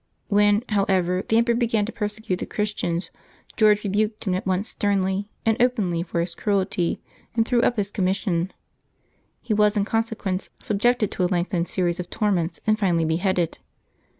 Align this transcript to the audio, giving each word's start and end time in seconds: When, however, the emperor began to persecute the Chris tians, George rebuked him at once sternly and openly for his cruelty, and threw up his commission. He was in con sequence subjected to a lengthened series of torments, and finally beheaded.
When, 0.29 0.63
however, 0.69 1.23
the 1.29 1.37
emperor 1.37 1.53
began 1.53 1.85
to 1.85 1.91
persecute 1.91 2.37
the 2.37 2.47
Chris 2.47 2.73
tians, 2.73 3.11
George 3.55 3.83
rebuked 3.83 4.23
him 4.25 4.33
at 4.33 4.47
once 4.47 4.69
sternly 4.69 5.29
and 5.45 5.55
openly 5.61 6.01
for 6.01 6.21
his 6.21 6.33
cruelty, 6.33 6.99
and 7.35 7.45
threw 7.47 7.61
up 7.61 7.77
his 7.77 7.91
commission. 7.91 8.51
He 9.43 9.53
was 9.53 9.77
in 9.77 9.85
con 9.85 10.01
sequence 10.03 10.49
subjected 10.57 11.11
to 11.11 11.23
a 11.23 11.25
lengthened 11.29 11.67
series 11.67 11.99
of 11.99 12.09
torments, 12.09 12.59
and 12.65 12.79
finally 12.79 13.05
beheaded. 13.05 13.59